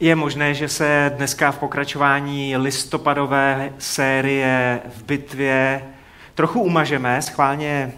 Je 0.00 0.14
možné, 0.14 0.54
že 0.54 0.68
se 0.68 1.12
dneska 1.16 1.52
v 1.52 1.58
pokračování 1.58 2.56
listopadové 2.56 3.72
série 3.78 4.80
v 4.96 5.02
bitvě 5.02 5.84
trochu 6.34 6.60
umažeme, 6.60 7.22
schválně 7.22 7.92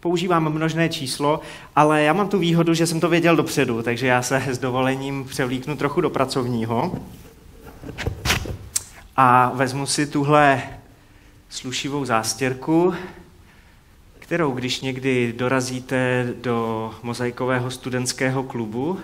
používám 0.00 0.52
množné 0.52 0.88
číslo, 0.88 1.40
ale 1.76 2.02
já 2.02 2.12
mám 2.12 2.28
tu 2.28 2.38
výhodu, 2.38 2.74
že 2.74 2.86
jsem 2.86 3.00
to 3.00 3.08
věděl 3.08 3.36
dopředu, 3.36 3.82
takže 3.82 4.06
já 4.06 4.22
se 4.22 4.42
s 4.46 4.58
dovolením 4.58 5.24
převlíknu 5.24 5.76
trochu 5.76 6.00
do 6.00 6.10
pracovního. 6.10 6.98
A 9.16 9.52
vezmu 9.54 9.86
si 9.86 10.06
tuhle 10.06 10.62
slušivou 11.48 12.04
zástěrku, 12.04 12.94
kterou 14.18 14.50
když 14.50 14.80
někdy 14.80 15.34
dorazíte 15.36 16.28
do 16.42 16.90
mozaikového 17.02 17.70
studentského 17.70 18.42
klubu, 18.42 18.98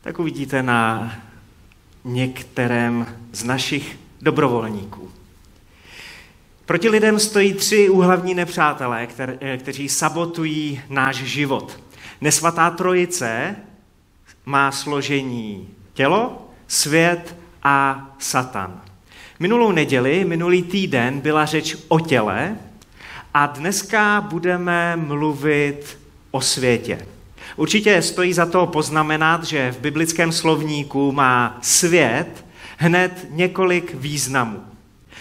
tak 0.00 0.18
uvidíte 0.18 0.62
na 0.62 1.12
některém 2.06 3.06
z 3.32 3.44
našich 3.44 3.98
dobrovolníků. 4.22 5.10
Proti 6.66 6.88
lidem 6.88 7.18
stojí 7.18 7.54
tři 7.54 7.88
úhlavní 7.88 8.34
nepřátelé, 8.34 9.08
eh, 9.18 9.58
kteří 9.58 9.88
sabotují 9.88 10.80
náš 10.88 11.16
život. 11.16 11.80
Nesvatá 12.20 12.70
trojice 12.70 13.56
má 14.46 14.72
složení 14.72 15.68
tělo, 15.94 16.50
svět 16.66 17.36
a 17.62 18.06
satan. 18.18 18.80
Minulou 19.38 19.72
neděli, 19.72 20.24
minulý 20.24 20.62
týden 20.62 21.20
byla 21.20 21.46
řeč 21.46 21.76
o 21.88 22.00
těle 22.00 22.56
a 23.34 23.46
dneska 23.46 24.20
budeme 24.20 24.96
mluvit 24.96 25.98
o 26.30 26.40
světě. 26.40 27.06
Určitě 27.56 28.02
stojí 28.02 28.32
za 28.32 28.46
to 28.46 28.66
poznamenat, 28.66 29.44
že 29.44 29.72
v 29.72 29.80
biblickém 29.80 30.32
slovníku 30.32 31.12
má 31.12 31.58
svět 31.62 32.44
hned 32.76 33.26
několik 33.30 33.94
významů. 33.94 34.62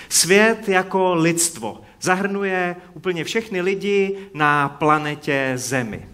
Svět 0.10 0.70
jako 0.70 1.14
lidstvo 1.14 1.82
zahrnuje 2.02 2.76
úplně 2.94 3.24
všechny 3.24 3.62
lidi 3.62 4.18
na 4.34 4.70
planetě 4.70 5.54
Zemi. 5.56 6.06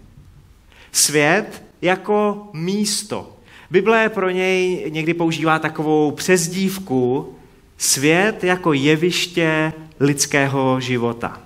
Svět 0.92 1.62
jako 1.82 2.48
místo. 2.52 3.36
Bible 3.70 4.08
pro 4.08 4.30
něj 4.30 4.86
někdy 4.88 5.14
používá 5.14 5.58
takovou 5.58 6.10
přezdívku 6.10 7.34
svět 7.76 8.44
jako 8.44 8.72
jeviště 8.72 9.72
lidského 10.00 10.80
života. 10.80 11.40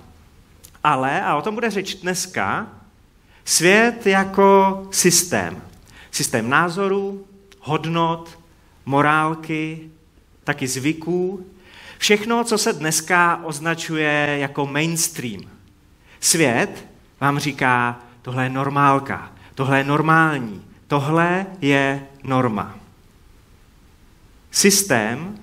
Ale, 0.83 1.21
a 1.21 1.35
o 1.35 1.41
tom 1.41 1.55
bude 1.55 1.69
řeč 1.69 1.95
dneska, 1.95 2.67
svět 3.47 4.05
jako 4.07 4.83
systém. 4.91 5.61
Systém 6.11 6.49
názorů, 6.49 7.25
hodnot, 7.59 8.39
morálky, 8.85 9.89
taky 10.43 10.67
zvyků, 10.67 11.45
Všechno, 11.97 12.43
co 12.43 12.57
se 12.57 12.73
dneska 12.73 13.39
označuje 13.43 14.37
jako 14.39 14.65
mainstream. 14.65 15.41
Svět 16.19 16.87
vám 17.19 17.39
říká, 17.39 17.99
tohle 18.21 18.43
je 18.43 18.49
normálka, 18.49 19.31
tohle 19.55 19.77
je 19.77 19.83
normální, 19.83 20.65
tohle 20.87 21.45
je 21.61 22.07
norma. 22.23 22.75
Systém, 24.51 25.37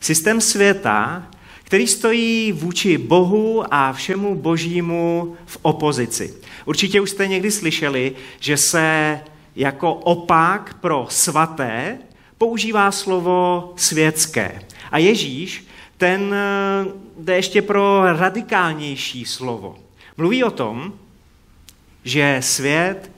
systém 0.00 0.40
světa, 0.40 1.26
který 1.64 1.86
stojí 1.86 2.52
vůči 2.52 2.98
Bohu 2.98 3.64
a 3.74 3.92
všemu 3.92 4.34
božímu 4.34 5.36
v 5.46 5.58
opozici. 5.62 6.34
Určitě 6.64 7.00
už 7.00 7.10
jste 7.10 7.26
někdy 7.26 7.50
slyšeli, 7.50 8.12
že 8.40 8.56
se 8.56 9.20
jako 9.56 9.94
opak 9.94 10.76
pro 10.80 11.06
svaté 11.10 11.98
používá 12.38 12.92
slovo 12.92 13.72
světské. 13.76 14.62
A 14.90 14.98
Ježíš 14.98 15.66
ten 15.96 16.34
eh, 16.34 16.90
jde 17.18 17.36
ještě 17.36 17.62
pro 17.62 18.02
radikálnější 18.16 19.24
slovo. 19.24 19.78
Mluví 20.16 20.44
o 20.44 20.50
tom, 20.50 20.92
že 22.04 22.38
svět 22.40 23.10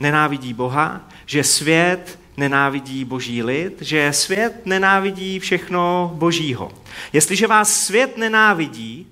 nenávidí 0.00 0.54
Boha, 0.54 1.08
že 1.26 1.44
svět 1.44 2.18
nenávidí 2.36 3.04
boží 3.04 3.42
lid, 3.42 3.82
že 3.82 4.12
svět 4.12 4.66
nenávidí 4.66 5.38
všechno 5.38 6.12
božího. 6.14 6.72
Jestliže 7.12 7.46
vás 7.46 7.84
svět 7.84 8.16
nenávidí, 8.16 9.06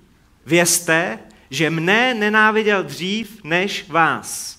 vězte, 0.47 1.19
že 1.51 1.71
mne 1.71 2.15
nenáviděl 2.15 2.83
dřív 2.83 3.45
než 3.45 3.85
vás. 3.89 4.59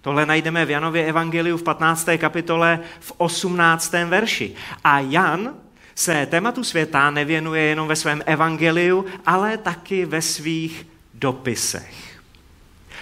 Tohle 0.00 0.26
najdeme 0.26 0.66
v 0.66 0.70
Janově 0.70 1.06
evangeliu 1.06 1.56
v 1.56 1.62
15. 1.62 2.08
kapitole 2.18 2.80
v 3.00 3.12
18. 3.16 3.92
verši. 3.92 4.54
A 4.84 5.00
Jan 5.00 5.54
se 5.94 6.26
tématu 6.26 6.64
světa 6.64 7.10
nevěnuje 7.10 7.62
jenom 7.62 7.88
ve 7.88 7.96
svém 7.96 8.22
evangeliu, 8.26 9.04
ale 9.26 9.58
taky 9.58 10.04
ve 10.04 10.22
svých 10.22 10.86
dopisech. 11.14 12.20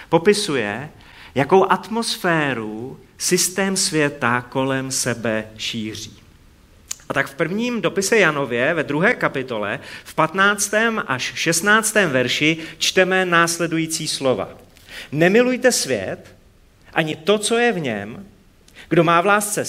Popisuje, 0.09 0.89
jakou 1.35 1.71
atmosféru 1.71 2.99
systém 3.23 3.77
světa 3.77 4.41
kolem 4.49 4.91
sebe 4.91 5.47
šíří. 5.57 6.17
A 7.09 7.13
tak 7.13 7.27
v 7.27 7.35
prvním 7.35 7.81
dopise 7.81 8.17
Janově 8.17 8.73
ve 8.73 8.83
druhé 8.83 9.13
kapitole 9.15 9.79
v 10.03 10.13
15. 10.13 10.73
až 11.07 11.33
16. 11.35 11.93
verši 11.93 12.57
čteme 12.77 13.25
následující 13.25 14.07
slova. 14.07 14.49
Nemilujte 15.11 15.71
svět, 15.71 16.35
ani 16.93 17.15
to, 17.15 17.37
co 17.37 17.57
je 17.57 17.71
v 17.71 17.79
něm, 17.79 18.25
kdo 18.89 19.03
má 19.03 19.21
v 19.21 19.25
lásce 19.25 19.63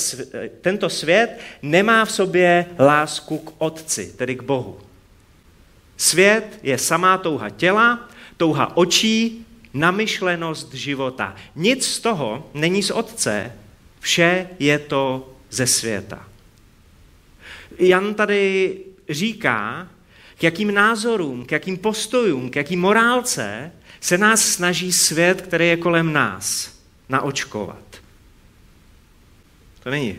tento 0.60 0.90
svět, 0.90 1.40
nemá 1.62 2.04
v 2.04 2.12
sobě 2.12 2.66
lásku 2.78 3.38
k 3.38 3.52
Otci, 3.58 4.12
tedy 4.16 4.34
k 4.34 4.42
Bohu. 4.42 4.80
Svět 5.96 6.58
je 6.62 6.78
samá 6.78 7.18
touha 7.18 7.50
těla, 7.50 8.08
touha 8.36 8.76
očí, 8.76 9.46
namyšlenost 9.74 10.74
života. 10.74 11.36
Nic 11.56 11.86
z 11.86 12.00
toho 12.00 12.50
není 12.54 12.82
z 12.82 12.90
Otce, 12.90 13.52
vše 14.00 14.48
je 14.58 14.78
to 14.78 15.32
ze 15.50 15.66
světa. 15.66 16.28
Jan 17.78 18.14
tady 18.14 18.78
říká, 19.08 19.88
k 20.38 20.42
jakým 20.42 20.74
názorům, 20.74 21.46
k 21.46 21.52
jakým 21.52 21.76
postojům, 21.76 22.50
k 22.50 22.56
jakým 22.56 22.80
morálce 22.80 23.72
se 24.00 24.18
nás 24.18 24.48
snaží 24.48 24.92
svět, 24.92 25.42
který 25.42 25.68
je 25.68 25.76
kolem 25.76 26.12
nás, 26.12 26.78
naočkovat. 27.08 27.84
To 29.82 29.90
není 29.90 30.18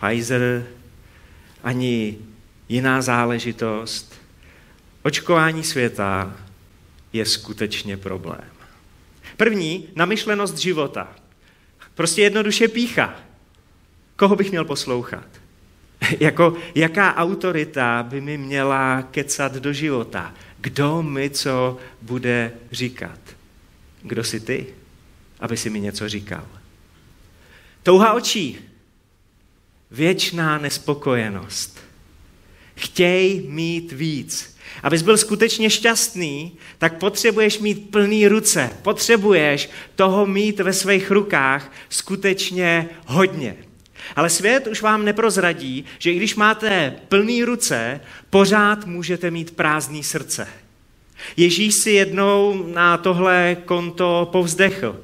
Pfizer 0.00 0.66
ani 1.62 2.18
jiná 2.68 3.02
záležitost. 3.02 4.14
Očkování 5.02 5.64
světa 5.64 6.36
je 7.12 7.26
skutečně 7.26 7.96
problém. 7.96 8.59
První, 9.40 9.88
namyšlenost 9.94 10.58
života. 10.58 11.16
Prostě 11.94 12.22
jednoduše 12.22 12.68
pícha. 12.68 13.20
Koho 14.16 14.36
bych 14.36 14.50
měl 14.50 14.64
poslouchat? 14.64 15.26
jako, 16.20 16.56
jaká 16.74 17.16
autorita 17.16 18.02
by 18.02 18.20
mi 18.20 18.38
měla 18.38 19.02
kecat 19.02 19.52
do 19.52 19.72
života? 19.72 20.34
Kdo 20.58 21.02
mi 21.02 21.30
co 21.30 21.78
bude 22.02 22.52
říkat? 22.72 23.18
Kdo 24.02 24.24
jsi 24.24 24.40
ty, 24.40 24.66
aby 25.40 25.56
si 25.56 25.70
mi 25.70 25.80
něco 25.80 26.08
říkal? 26.08 26.46
Touha 27.82 28.12
očí 28.12 28.58
věčná 29.90 30.58
nespokojenost. 30.58 31.80
Chtěj 32.74 33.44
mít 33.48 33.92
víc. 33.92 34.56
Abys 34.82 35.02
byl 35.02 35.16
skutečně 35.16 35.70
šťastný, 35.70 36.52
tak 36.78 36.98
potřebuješ 36.98 37.58
mít 37.58 37.90
plný 37.90 38.28
ruce. 38.28 38.70
Potřebuješ 38.82 39.70
toho 39.96 40.26
mít 40.26 40.60
ve 40.60 40.72
svých 40.72 41.10
rukách 41.10 41.72
skutečně 41.88 42.88
hodně. 43.06 43.56
Ale 44.16 44.30
svět 44.30 44.66
už 44.66 44.82
vám 44.82 45.04
neprozradí, 45.04 45.84
že 45.98 46.12
i 46.12 46.16
když 46.16 46.34
máte 46.34 46.96
plný 47.08 47.44
ruce, 47.44 48.00
pořád 48.30 48.86
můžete 48.86 49.30
mít 49.30 49.50
prázdný 49.50 50.02
srdce. 50.02 50.48
Ježíš 51.36 51.74
si 51.74 51.90
jednou 51.90 52.66
na 52.66 52.96
tohle 52.96 53.56
konto 53.64 54.28
povzdechl. 54.32 55.00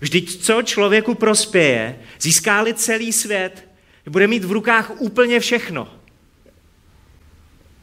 Vždyť 0.00 0.42
co 0.42 0.62
člověku 0.62 1.14
prospěje, 1.14 1.98
získá 2.20 2.64
celý 2.74 3.12
svět, 3.12 3.68
bude 4.06 4.26
mít 4.26 4.44
v 4.44 4.52
rukách 4.52 5.00
úplně 5.00 5.40
všechno, 5.40 5.88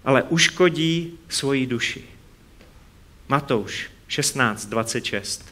ale 0.07 0.23
uškodí 0.23 1.19
svoji 1.29 1.67
duši. 1.67 2.03
Matouš 3.27 3.91
16.26. 4.09 5.43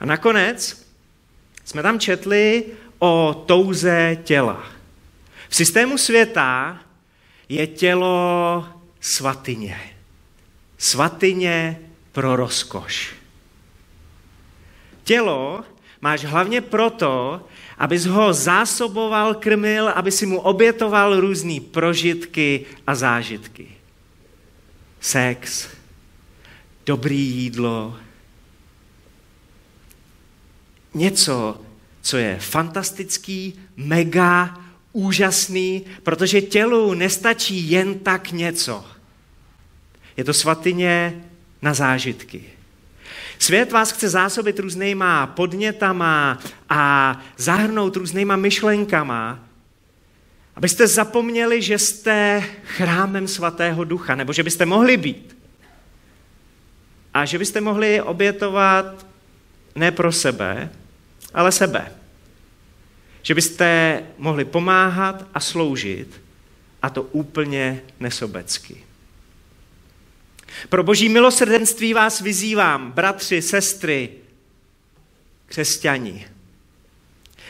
A 0.00 0.06
nakonec 0.06 0.86
jsme 1.64 1.82
tam 1.82 2.00
četli 2.00 2.64
o 2.98 3.44
touze 3.46 4.16
těla. 4.24 4.64
V 5.48 5.56
systému 5.56 5.98
světa 5.98 6.78
je 7.48 7.66
tělo 7.66 8.68
svatyně. 9.00 9.80
Svatyně 10.78 11.80
pro 12.12 12.36
rozkoš. 12.36 13.14
Tělo 15.04 15.64
máš 16.00 16.24
hlavně 16.24 16.60
proto, 16.60 17.46
abys 17.78 18.06
ho 18.06 18.32
zásoboval, 18.32 19.34
krmil, 19.34 19.88
aby 19.88 20.10
si 20.10 20.26
mu 20.26 20.40
obětoval 20.40 21.20
různé 21.20 21.60
prožitky 21.60 22.66
a 22.86 22.94
zážitky. 22.94 23.68
Sex, 25.00 25.68
dobrý 26.86 27.20
jídlo, 27.20 27.96
něco, 30.94 31.60
co 32.02 32.16
je 32.16 32.38
fantastický, 32.40 33.60
mega, 33.76 34.58
úžasný, 34.92 35.84
protože 36.02 36.40
tělu 36.40 36.94
nestačí 36.94 37.70
jen 37.70 37.98
tak 37.98 38.32
něco. 38.32 38.84
Je 40.16 40.24
to 40.24 40.34
svatyně 40.34 41.24
na 41.62 41.74
zážitky. 41.74 42.57
Svět 43.38 43.72
vás 43.72 43.92
chce 43.92 44.08
zásobit 44.08 44.58
různýma 44.58 45.26
podnětama 45.26 46.38
a 46.68 47.12
zahrnout 47.36 47.96
různýma 47.96 48.36
myšlenkama, 48.36 49.38
abyste 50.56 50.86
zapomněli, 50.86 51.62
že 51.62 51.78
jste 51.78 52.44
chrámem 52.64 53.28
svatého 53.28 53.84
ducha, 53.84 54.14
nebo 54.14 54.32
že 54.32 54.42
byste 54.42 54.66
mohli 54.66 54.96
být. 54.96 55.38
A 57.14 57.24
že 57.24 57.38
byste 57.38 57.60
mohli 57.60 58.02
obětovat 58.02 59.06
ne 59.74 59.90
pro 59.92 60.12
sebe, 60.12 60.70
ale 61.34 61.52
sebe. 61.52 61.92
Že 63.22 63.34
byste 63.34 64.02
mohli 64.18 64.44
pomáhat 64.44 65.26
a 65.34 65.40
sloužit, 65.40 66.20
a 66.82 66.90
to 66.90 67.02
úplně 67.02 67.82
nesobecky. 68.00 68.87
Pro 70.68 70.82
boží 70.82 71.08
milosrdenství 71.08 71.94
vás 71.94 72.20
vyzývám, 72.20 72.92
bratři, 72.92 73.42
sestry, 73.42 74.10
křesťani, 75.46 76.26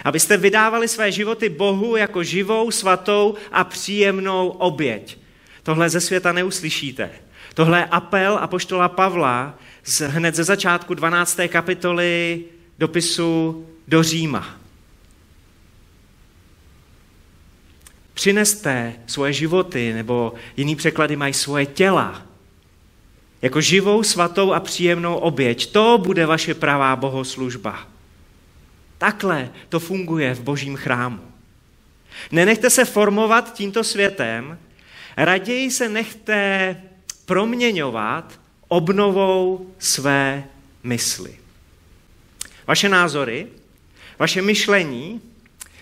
abyste 0.05 0.37
vydávali 0.37 0.89
své 0.89 1.13
životy 1.13 1.49
Bohu 1.49 1.97
jako 1.97 2.23
živou, 2.23 2.71
svatou 2.71 3.35
a 3.53 3.65
příjemnou 3.65 4.49
oběť. 4.49 5.19
Tohle 5.63 5.91
ze 5.91 6.01
světa 6.01 6.33
neuslyšíte. 6.33 7.11
Tohle 7.55 7.79
je 7.79 7.85
apel 7.85 8.39
apoštola 8.39 8.89
Pavla 8.89 9.59
z, 9.85 10.01
hned 10.01 10.35
ze 10.35 10.45
začátku 10.45 10.95
12. 10.95 11.41
kapitoly 11.49 12.45
dopisu 12.79 13.67
do 13.89 14.03
Říma. 14.03 14.57
Přineste 18.15 18.95
svoje 19.07 19.33
životy, 19.33 19.93
nebo 19.93 20.35
jiný 20.57 20.77
překlady 20.77 21.17
mají 21.17 21.35
svoje 21.35 21.67
těla, 21.67 22.28
jako 23.43 23.61
živou, 23.61 24.03
svatou 24.03 24.53
a 24.53 24.61
příjemnou 24.61 25.15
oběť. 25.15 25.73
To 25.73 25.99
bude 25.99 26.27
vaše 26.27 26.55
pravá 26.55 26.97
bohoslužba. 26.97 27.89
Takhle 28.99 29.51
to 29.69 29.81
funguje 29.81 30.35
v 30.35 30.41
božím 30.41 30.77
chrámu. 30.77 31.21
Nenechte 32.33 32.71
se 32.71 32.85
formovat 32.85 33.55
tímto 33.55 33.85
světem, 33.85 34.59
raději 35.17 35.71
se 35.71 35.89
nechte 35.89 36.77
proměňovat 37.27 38.41
obnovou 38.69 39.71
své 39.79 40.45
mysli. 40.83 41.37
Vaše 42.67 42.89
názory, 42.89 43.47
vaše 44.19 44.43
myšlení, 44.43 45.21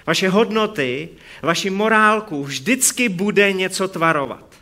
vaše 0.06 0.29
hodnoty, 0.29 1.09
vaši 1.43 1.70
morálku 1.70 2.44
vždycky 2.44 3.09
bude 3.09 3.52
něco 3.52 3.88
tvarovat. 3.88 4.55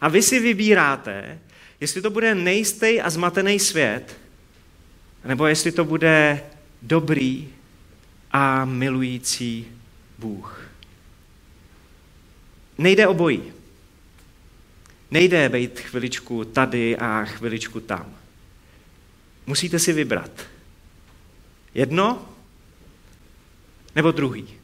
A 0.00 0.08
vy 0.08 0.22
si 0.22 0.40
vybíráte, 0.40 1.38
jestli 1.80 2.02
to 2.02 2.10
bude 2.10 2.34
nejistý 2.34 3.00
a 3.00 3.10
zmatený 3.10 3.58
svět, 3.58 4.16
nebo 5.24 5.46
jestli 5.46 5.72
to 5.72 5.84
bude 5.84 6.42
dobrý 6.82 7.48
a 8.32 8.64
milující 8.64 9.66
Bůh. 10.18 10.66
Nejde 12.78 13.06
obojí. 13.06 13.52
Nejde 15.10 15.48
být 15.48 15.80
chviličku 15.80 16.44
tady 16.44 16.96
a 16.96 17.24
chviličku 17.24 17.80
tam. 17.80 18.16
Musíte 19.46 19.78
si 19.78 19.92
vybrat. 19.92 20.30
Jedno 21.74 22.28
nebo 23.94 24.10
druhý. 24.10 24.59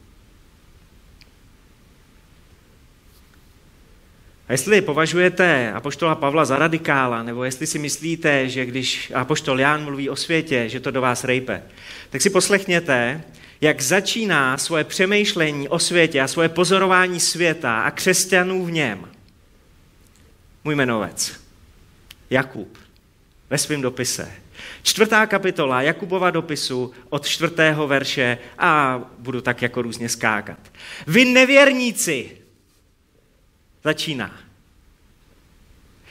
A 4.47 4.51
jestli 4.51 4.81
považujete 4.81 5.71
apoštola 5.71 6.15
Pavla 6.15 6.45
za 6.45 6.57
radikála, 6.57 7.23
nebo 7.23 7.43
jestli 7.43 7.67
si 7.67 7.79
myslíte, 7.79 8.49
že 8.49 8.65
když 8.65 9.11
apoštol 9.15 9.59
Jan 9.59 9.83
mluví 9.83 10.09
o 10.09 10.15
světě, 10.15 10.69
že 10.69 10.79
to 10.79 10.91
do 10.91 11.01
vás 11.01 11.23
rejpe, 11.23 11.63
tak 12.09 12.21
si 12.21 12.29
poslechněte, 12.29 13.23
jak 13.61 13.81
začíná 13.81 14.57
svoje 14.57 14.83
přemýšlení 14.83 15.69
o 15.69 15.79
světě 15.79 16.21
a 16.21 16.27
svoje 16.27 16.49
pozorování 16.49 17.19
světa 17.19 17.81
a 17.81 17.91
křesťanů 17.91 18.65
v 18.65 18.71
něm. 18.71 19.09
Můj 20.63 20.75
jmenovec, 20.75 21.41
Jakub, 22.29 22.77
ve 23.49 23.57
svém 23.57 23.81
dopise. 23.81 24.31
Čtvrtá 24.83 25.25
kapitola 25.25 25.81
Jakubova 25.81 26.31
dopisu 26.31 26.91
od 27.09 27.27
čtvrtého 27.27 27.87
verše 27.87 28.37
a 28.57 29.01
budu 29.17 29.41
tak 29.41 29.61
jako 29.61 29.81
různě 29.81 30.09
skákat. 30.09 30.59
Vy 31.07 31.25
nevěrníci, 31.25 32.31
začíná. 33.87 34.31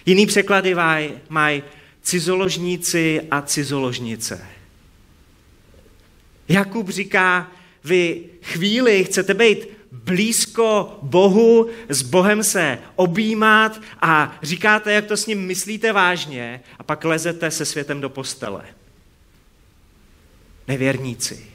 Jiný 0.07 0.27
překlady 0.27 0.75
mají 0.75 1.13
maj 1.29 1.63
cizoložníci 2.03 3.21
a 3.31 3.43
cizoložnice. 3.43 4.47
Jakub 6.49 6.89
říká, 6.89 7.53
vy 7.85 8.25
chvíli 8.43 9.05
chcete 9.05 9.35
být 9.35 9.69
blízko 9.93 10.99
Bohu, 11.03 11.69
s 11.89 12.03
Bohem 12.03 12.43
se 12.43 12.79
objímat 12.97 13.81
a 14.01 14.39
říkáte, 14.43 14.93
jak 14.93 15.07
to 15.07 15.17
s 15.17 15.27
ním 15.27 15.47
myslíte 15.47 15.93
vážně 15.93 16.61
a 16.79 16.83
pak 16.83 17.05
lezete 17.05 17.51
se 17.51 17.65
světem 17.65 18.01
do 18.01 18.09
postele. 18.09 18.65
Nevěrníci, 20.69 21.47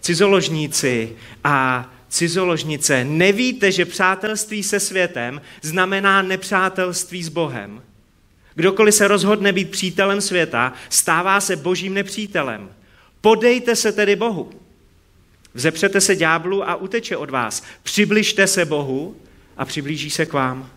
cizoložníci 0.00 1.16
a 1.44 1.90
cizoložnice, 2.08 3.04
nevíte, 3.04 3.72
že 3.72 3.84
přátelství 3.84 4.62
se 4.62 4.80
světem 4.80 5.40
znamená 5.62 6.22
nepřátelství 6.22 7.22
s 7.22 7.28
Bohem? 7.28 7.82
Kdokoliv 8.54 8.94
se 8.94 9.08
rozhodne 9.08 9.52
být 9.52 9.70
přítelem 9.70 10.20
světa, 10.20 10.72
stává 10.88 11.40
se 11.40 11.56
božím 11.56 11.94
nepřítelem. 11.94 12.70
Podejte 13.20 13.76
se 13.76 13.92
tedy 13.92 14.16
Bohu. 14.16 14.50
Vzepřete 15.54 16.00
se 16.00 16.16
ďáblu 16.16 16.68
a 16.68 16.74
uteče 16.74 17.16
od 17.16 17.30
vás. 17.30 17.62
Přibližte 17.82 18.46
se 18.46 18.64
Bohu 18.64 19.16
a 19.56 19.64
přiblíží 19.64 20.10
se 20.10 20.26
k 20.26 20.32
vám. 20.32 20.70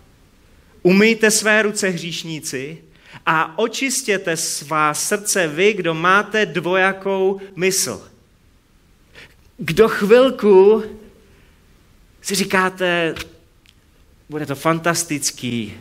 Umyjte 0.83 1.31
své 1.31 1.61
ruce 1.61 1.89
hříšníci 1.89 2.77
a 3.25 3.59
očistěte 3.59 4.37
svá 4.37 4.93
srdce 4.93 5.47
vy, 5.47 5.73
kdo 5.73 5.93
máte 5.93 6.45
dvojakou 6.45 7.41
mysl. 7.55 8.07
Kdo 9.57 9.87
chvilku 9.87 10.83
si 12.21 12.35
říkáte, 12.35 13.15
bude 14.29 14.45
to 14.45 14.55
fantastický, 14.55 15.73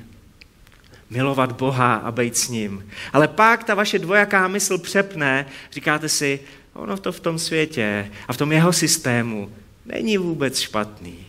milovat 1.11 1.53
Boha 1.53 1.95
a 1.95 2.13
být 2.13 2.37
s 2.37 2.49
ním. 2.49 2.91
Ale 3.13 3.29
pak 3.29 3.65
ta 3.65 3.75
vaše 3.75 3.99
dvojaká 3.99 4.49
mysl 4.49 4.79
přepne, 4.79 5.47
říkáte 5.73 6.09
si, 6.09 6.41
ono 6.73 6.97
to 6.97 7.13
v 7.13 7.21
tom 7.21 7.39
světě 7.39 8.11
a 8.29 8.33
v 8.33 8.37
tom 8.37 8.53
jeho 8.53 8.73
systému 8.73 9.53
není 9.87 10.19
vůbec 10.19 10.59
špatný. 10.61 11.27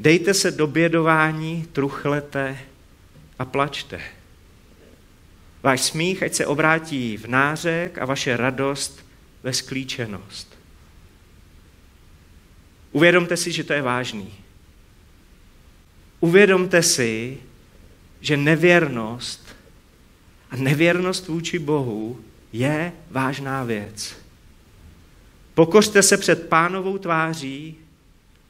Dejte 0.00 0.34
se 0.34 0.50
do 0.50 0.66
bědování, 0.66 1.66
truchlete 1.72 2.58
a 3.38 3.44
plačte. 3.44 4.00
Váš 5.62 5.80
smích, 5.80 6.22
ať 6.22 6.34
se 6.34 6.46
obrátí 6.46 7.16
v 7.16 7.26
nářek 7.26 7.98
a 7.98 8.04
vaše 8.04 8.36
radost 8.36 9.05
ve 9.46 9.52
sklíčenost. 9.52 10.58
Uvědomte 12.92 13.36
si, 13.36 13.52
že 13.52 13.64
to 13.64 13.72
je 13.72 13.82
vážný. 13.82 14.34
Uvědomte 16.20 16.82
si, 16.82 17.38
že 18.20 18.36
nevěrnost 18.36 19.56
a 20.50 20.56
nevěrnost 20.56 21.28
vůči 21.28 21.58
Bohu 21.58 22.24
je 22.52 22.92
vážná 23.10 23.64
věc. 23.64 24.16
Pokořte 25.54 26.02
se 26.02 26.16
před 26.16 26.48
pánovou 26.48 26.98
tváří 26.98 27.76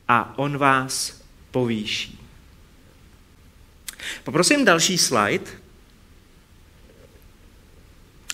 a 0.08 0.38
on 0.38 0.58
vás 0.58 1.22
povýší. 1.50 2.20
Poprosím 4.24 4.64
další 4.64 4.98
slide. 4.98 5.50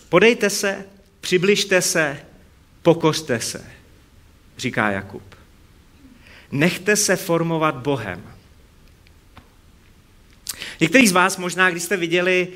Podejte 0.08 0.50
se, 0.50 0.84
přibližte 1.20 1.82
se 1.82 2.31
Pokořte 2.82 3.40
se, 3.40 3.64
říká 4.58 4.90
Jakub. 4.90 5.22
Nechte 6.50 6.96
se 6.96 7.16
formovat 7.16 7.74
Bohem. 7.74 8.22
Někteří 10.80 11.06
z 11.06 11.12
vás 11.12 11.36
možná, 11.36 11.70
když 11.70 11.82
jste 11.82 11.96
viděli 11.96 12.48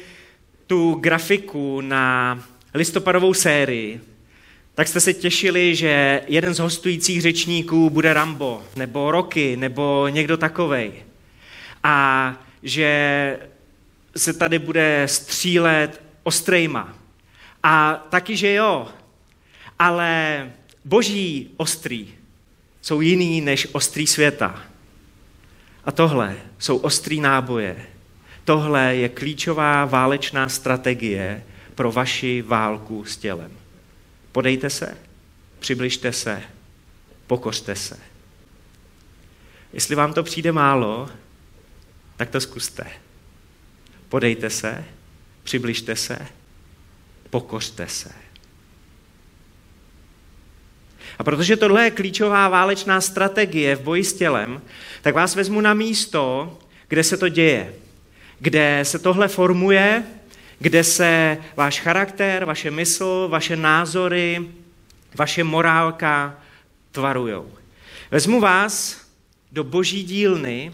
tu 0.66 0.94
grafiku 0.94 1.80
na 1.80 2.38
listopadovou 2.74 3.34
sérii, 3.34 4.00
tak 4.74 4.88
jste 4.88 5.00
se 5.00 5.14
těšili, 5.14 5.74
že 5.74 6.22
jeden 6.26 6.54
z 6.54 6.58
hostujících 6.58 7.22
řečníků 7.22 7.90
bude 7.90 8.14
Rambo, 8.14 8.62
nebo 8.76 9.10
Rocky, 9.10 9.56
nebo 9.56 10.08
někdo 10.08 10.36
takovej. 10.36 10.92
A 11.82 12.36
že 12.62 13.38
se 14.16 14.32
tady 14.32 14.58
bude 14.58 15.02
střílet 15.06 16.02
ostrejma. 16.22 16.94
A 17.62 17.94
taky, 18.10 18.36
že 18.36 18.52
jo, 18.52 18.88
ale 19.78 20.52
boží 20.84 21.50
ostrý 21.56 22.08
jsou 22.82 23.00
jiný 23.00 23.40
než 23.40 23.68
ostrý 23.72 24.06
světa. 24.06 24.62
A 25.84 25.92
tohle 25.92 26.36
jsou 26.58 26.76
ostrý 26.76 27.20
náboje. 27.20 27.86
Tohle 28.44 28.96
je 28.96 29.08
klíčová 29.08 29.84
válečná 29.84 30.48
strategie 30.48 31.44
pro 31.74 31.92
vaši 31.92 32.42
válku 32.42 33.04
s 33.04 33.16
tělem. 33.16 33.52
Podejte 34.32 34.70
se, 34.70 34.96
přibližte 35.58 36.12
se, 36.12 36.42
pokořte 37.26 37.76
se. 37.76 37.98
Jestli 39.72 39.94
vám 39.94 40.12
to 40.12 40.22
přijde 40.22 40.52
málo, 40.52 41.10
tak 42.16 42.30
to 42.30 42.40
zkuste. 42.40 42.86
Podejte 44.08 44.50
se, 44.50 44.84
přibližte 45.42 45.96
se, 45.96 46.18
pokořte 47.30 47.86
se. 47.86 48.25
A 51.18 51.24
protože 51.24 51.56
tohle 51.56 51.84
je 51.84 51.90
klíčová 51.90 52.48
válečná 52.48 53.00
strategie 53.00 53.76
v 53.76 53.80
boji 53.80 54.04
s 54.04 54.12
tělem, 54.12 54.62
tak 55.02 55.14
vás 55.14 55.34
vezmu 55.34 55.60
na 55.60 55.74
místo, 55.74 56.58
kde 56.88 57.04
se 57.04 57.16
to 57.16 57.28
děje, 57.28 57.74
kde 58.38 58.80
se 58.82 58.98
tohle 58.98 59.28
formuje, 59.28 60.02
kde 60.58 60.84
se 60.84 61.38
váš 61.56 61.80
charakter, 61.80 62.44
vaše 62.44 62.70
mysl, 62.70 63.28
vaše 63.30 63.56
názory, 63.56 64.48
vaše 65.14 65.44
morálka 65.44 66.38
tvarujou. 66.92 67.50
Vezmu 68.10 68.40
vás 68.40 69.06
do 69.52 69.64
boží 69.64 70.02
dílny 70.02 70.72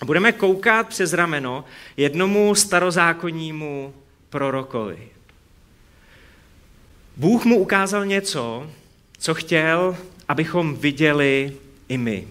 a 0.00 0.04
budeme 0.04 0.32
koukat 0.32 0.88
přes 0.88 1.12
rameno 1.12 1.64
jednomu 1.96 2.54
starozákonnímu 2.54 3.94
prorokovi. 4.30 5.08
Bůh 7.16 7.44
mu 7.44 7.58
ukázal 7.58 8.06
něco, 8.06 8.70
co 9.20 9.34
chtěl, 9.34 9.96
abychom 10.28 10.76
viděli 10.76 11.56
i 11.88 11.98
my. 11.98 12.28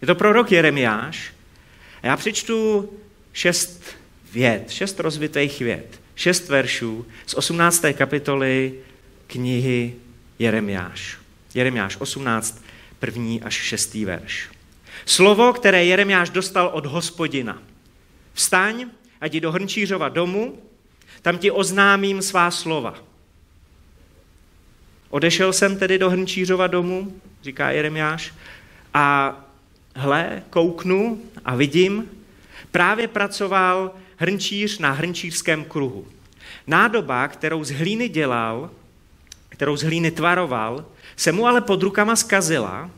Je 0.00 0.06
to 0.06 0.14
prorok 0.14 0.52
Jeremiáš. 0.52 1.32
A 2.02 2.06
já 2.06 2.16
přečtu 2.16 2.90
šest 3.32 3.84
věd, 4.32 4.70
šest 4.70 5.00
rozvitých 5.00 5.58
věd, 5.58 6.00
šest 6.14 6.48
veršů 6.48 7.06
z 7.26 7.34
18. 7.34 7.84
kapitoly 7.92 8.74
knihy 9.26 9.94
Jeremiáš. 10.38 11.18
Jeremiáš 11.54 11.96
18, 11.96 12.64
první 12.98 13.42
až 13.42 13.54
šestý 13.54 14.04
verš. 14.04 14.50
Slovo, 15.06 15.52
které 15.52 15.84
Jeremiáš 15.84 16.30
dostal 16.30 16.70
od 16.72 16.86
hospodina. 16.86 17.62
Vstaň 18.32 18.86
a 19.20 19.26
jdi 19.26 19.40
do 19.40 19.52
Hrnčířova 19.52 20.08
domu, 20.08 20.62
tam 21.22 21.38
ti 21.38 21.50
oznámím 21.50 22.22
svá 22.22 22.50
slova. 22.50 23.11
Odešel 25.12 25.52
jsem 25.52 25.76
tedy 25.76 25.98
do 25.98 26.10
Hrnčířova 26.10 26.66
domu, 26.66 27.14
říká 27.42 27.70
Jeremiáš, 27.70 28.34
a 28.94 29.36
hle, 29.94 30.42
kouknu 30.50 31.22
a 31.44 31.56
vidím, 31.56 32.10
právě 32.70 33.08
pracoval 33.08 33.90
hrnčíř 34.16 34.78
na 34.78 34.92
hrnčířském 34.92 35.64
kruhu. 35.64 36.06
Nádoba, 36.66 37.28
kterou 37.28 37.64
z 37.64 37.70
hlíny 37.70 38.08
dělal, 38.08 38.70
kterou 39.48 39.76
z 39.76 39.82
hlíny 39.82 40.10
tvaroval, 40.10 40.84
se 41.16 41.32
mu 41.32 41.46
ale 41.46 41.60
pod 41.60 41.82
rukama 41.82 42.16
zkazila 42.16 42.90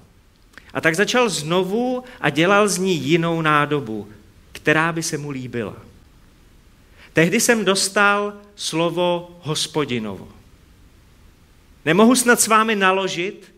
a 0.75 0.81
tak 0.81 0.95
začal 0.95 1.29
znovu 1.29 2.05
a 2.21 2.31
dělal 2.31 2.69
z 2.69 2.79
ní 2.79 2.97
jinou 2.97 3.43
nádobu, 3.43 4.09
která 4.53 4.93
by 4.93 5.03
se 5.03 5.19
mu 5.19 5.31
líbila. 5.31 5.77
Tehdy 7.13 7.41
jsem 7.41 7.65
dostal 7.65 8.33
slovo 8.57 9.39
hospodinovo. 9.43 10.29
Nemohu 11.85 12.15
snad 12.15 12.41
s 12.41 12.47
vámi 12.47 12.77
naložit 12.77 13.55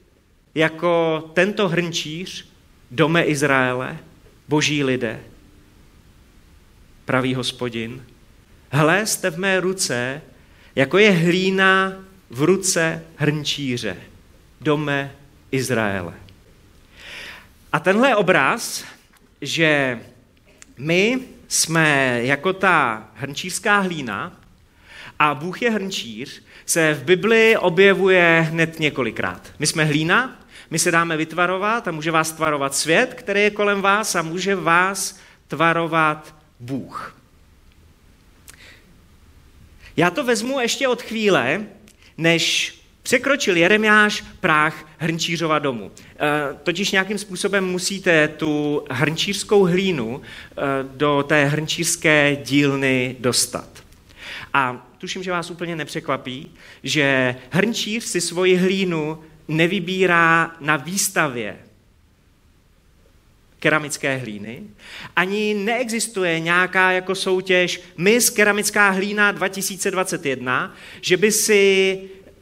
jako 0.55 1.25
tento 1.35 1.69
hrnčíř, 1.69 2.49
dome 2.91 3.25
Izraele, 3.25 3.99
boží 4.49 4.85
lidé, 4.85 5.21
pravý 7.05 7.35
hospodin. 7.35 8.07
Hle, 8.71 9.07
jste 9.07 9.31
v 9.31 9.39
mé 9.39 9.61
ruce, 9.61 10.23
jako 10.75 10.99
je 10.99 11.11
hlína 11.11 11.93
v 12.31 12.43
ruce 12.43 13.05
hrnčíře, 13.17 13.97
dome 14.61 15.15
Izraele. 15.51 16.15
A 17.73 17.79
tenhle 17.79 18.17
obraz, 18.17 18.85
že 19.41 20.01
my 20.79 21.21
jsme 21.49 22.21
jako 22.23 22.53
ta 22.53 23.09
hrnčířská 23.15 23.79
hlína 23.79 24.41
a 25.19 25.35
Bůh 25.35 25.63
je 25.63 25.71
hrnčíř, 25.71 26.43
se 26.67 26.95
v 26.95 27.05
Bibli 27.05 27.57
objevuje 27.57 28.47
hned 28.51 28.81
několikrát. 28.81 29.53
My 29.59 29.67
jsme 29.67 29.85
hlína, 29.85 30.43
my 30.71 30.79
se 30.79 30.91
dáme 30.91 31.17
vytvarovat 31.17 31.89
a 31.89 31.93
může 31.93 32.11
vás 32.11 32.33
tvarovat 32.33 32.75
svět, 32.75 33.15
který 33.15 33.41
je 33.41 33.51
kolem 33.51 33.83
vás 33.83 34.15
a 34.15 34.23
může 34.23 34.55
vás 34.55 35.19
tvarovat 35.49 36.35
Bůh. 36.61 37.17
Já 39.97 40.11
to 40.11 40.25
vezmu 40.25 40.61
ještě 40.61 40.89
od 40.89 41.03
chvíle, 41.03 41.67
než 42.19 42.75
překročil 43.03 43.57
Jeremiáš 43.57 44.25
práh 44.41 44.87
hrnčířova 44.99 45.59
domu. 45.59 45.91
E, 45.91 46.55
totiž 46.63 46.93
nějakým 46.93 47.19
způsobem 47.19 47.65
musíte 47.65 48.29
tu 48.29 48.85
hrnčířskou 48.91 49.65
hlínu 49.65 50.23
e, 50.23 50.63
do 50.83 51.25
té 51.29 51.45
hrnčířské 51.45 52.37
dílny 52.37 53.17
dostat. 53.21 53.86
A 54.53 54.91
tuším, 54.99 55.23
že 55.23 55.31
vás 55.31 55.51
úplně 55.51 55.77
nepřekvapí, 55.77 56.51
že 56.83 57.37
hrnčíř 57.51 58.05
si 58.05 58.21
svoji 58.21 58.57
hlínu 58.57 59.23
nevybírá 59.49 60.57
na 60.61 60.77
výstavě 60.77 61.57
keramické 63.59 64.17
hlíny. 64.17 64.63
Ani 65.17 65.55
neexistuje 65.55 66.41
nějaká 66.41 66.93
jako 66.93 67.15
soutěž 67.15 67.81
Miss 67.97 68.31
Keramická 68.31 68.91
hlína 68.91 69.33
2021, 69.33 70.75
že 71.01 71.17
by 71.17 71.33
si 71.33 72.01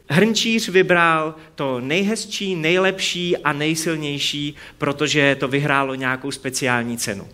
hrnčíř 0.08 0.68
vybral 0.68 1.34
to 1.54 1.80
nejhezčí, 1.80 2.54
nejlepší 2.54 3.36
a 3.36 3.52
nejsilnější, 3.52 4.54
protože 4.78 5.36
to 5.40 5.48
vyhrálo 5.48 5.94
nějakou 5.94 6.30
speciální 6.30 6.98
cenu. 6.98 7.28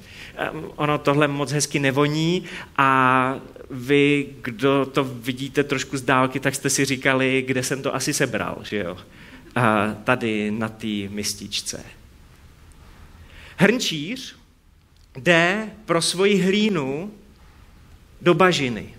Ono 0.77 0.99
tohle 0.99 1.29
moc 1.29 1.53
hezky 1.53 1.79
nevoní 1.79 2.45
a 2.77 3.41
vy, 3.71 4.27
kdo 4.43 4.87
to 4.87 5.05
vidíte 5.05 5.65
trošku 5.65 5.97
z 5.97 6.03
dálky, 6.03 6.41
tak 6.41 6.55
jste 6.55 6.71
si 6.71 6.85
říkali, 6.85 7.45
kde 7.47 7.63
jsem 7.63 7.83
to 7.83 7.95
asi 7.95 8.15
sebral, 8.15 8.59
že 8.63 8.77
jo? 8.77 8.97
A 9.55 9.95
tady 10.05 10.51
na 10.51 10.69
té 10.69 11.09
mističce. 11.09 11.85
Hrnčíř 13.57 14.37
jde 15.17 15.71
pro 15.85 16.03
svoji 16.03 16.43
hlínu 16.43 17.13
do 18.21 18.35
bažiny. 18.35 18.95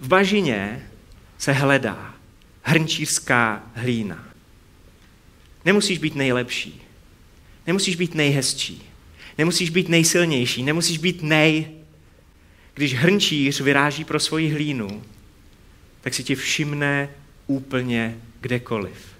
V 0.00 0.08
bažině 0.08 0.90
se 1.38 1.52
hledá 1.52 2.14
hrnčířská 2.62 3.62
hlína. 3.74 4.24
Nemusíš 5.64 5.98
být 5.98 6.14
nejlepší, 6.14 6.82
nemusíš 7.66 7.96
být 7.96 8.14
nejhezčí, 8.14 8.82
nemusíš 9.38 9.70
být 9.70 9.88
nejsilnější, 9.88 10.62
nemusíš 10.62 10.98
být 10.98 11.22
nej. 11.22 11.70
Když 12.74 12.94
hrnčíř 12.94 13.60
vyráží 13.60 14.04
pro 14.04 14.20
svoji 14.20 14.52
hlínu, 14.52 15.02
tak 16.00 16.14
si 16.14 16.24
tě 16.24 16.36
všimne 16.36 17.10
úplně 17.46 18.18
kdekoliv. 18.40 19.14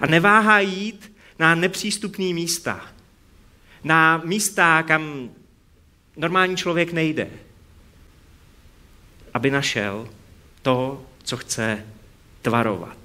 A 0.00 0.06
neváhá 0.06 0.60
jít 0.60 1.12
na 1.38 1.54
nepřístupné 1.54 2.24
místa. 2.34 2.86
Na 3.84 4.22
místa, 4.24 4.82
kam 4.82 5.30
normální 6.16 6.56
člověk 6.56 6.92
nejde. 6.92 7.30
Aby 9.34 9.50
našel 9.50 10.08
to, 10.62 11.06
co 11.22 11.36
chce 11.36 11.86
tvarovat. 12.42 12.98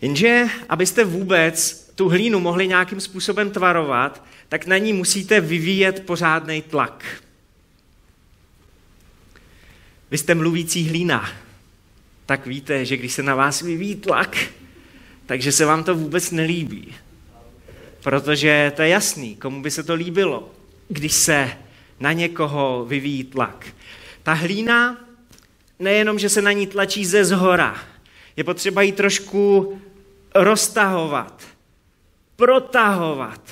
Jenže, 0.00 0.44
abyste 0.68 1.04
vůbec 1.04 1.77
tu 1.98 2.08
hlínu 2.08 2.40
mohli 2.40 2.68
nějakým 2.68 3.00
způsobem 3.00 3.50
tvarovat, 3.50 4.24
tak 4.48 4.66
na 4.66 4.78
ní 4.78 4.92
musíte 4.92 5.40
vyvíjet 5.40 6.06
pořádný 6.06 6.62
tlak. 6.62 7.04
Vy 10.10 10.18
jste 10.18 10.34
mluvící 10.34 10.88
hlína, 10.88 11.30
tak 12.26 12.46
víte, 12.46 12.84
že 12.84 12.96
když 12.96 13.12
se 13.12 13.22
na 13.22 13.34
vás 13.34 13.62
vyvíjí 13.62 13.94
tlak, 13.94 14.36
takže 15.26 15.52
se 15.52 15.64
vám 15.64 15.84
to 15.84 15.94
vůbec 15.94 16.30
nelíbí. 16.30 16.94
Protože 18.02 18.72
to 18.76 18.82
je 18.82 18.88
jasný, 18.88 19.36
komu 19.36 19.62
by 19.62 19.70
se 19.70 19.82
to 19.82 19.94
líbilo, 19.94 20.50
když 20.88 21.12
se 21.12 21.50
na 22.00 22.12
někoho 22.12 22.84
vyvíjí 22.88 23.24
tlak. 23.24 23.66
ta 24.22 24.32
hlína 24.32 24.96
nejenom, 25.78 26.18
že 26.18 26.28
se 26.28 26.42
na 26.42 26.52
ní 26.52 26.66
tlačí 26.66 27.06
ze 27.06 27.24
zhora, 27.24 27.78
je 28.36 28.44
potřeba 28.44 28.82
ji 28.82 28.92
trošku 28.92 29.78
roztahovat, 30.34 31.57
protahovat, 32.38 33.42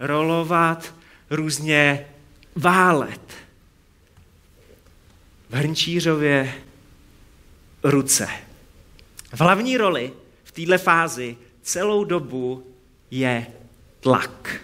rolovat, 0.00 0.94
různě 1.30 2.06
válet. 2.56 3.20
V 5.50 5.54
hrnčířově 5.54 6.54
ruce. 7.82 8.28
V 9.32 9.40
hlavní 9.40 9.76
roli 9.76 10.12
v 10.44 10.52
této 10.52 10.78
fázi 10.78 11.36
celou 11.62 12.04
dobu 12.04 12.66
je 13.10 13.46
tlak. 14.00 14.60